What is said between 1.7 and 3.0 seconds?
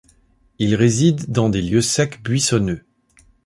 secs buissonneux.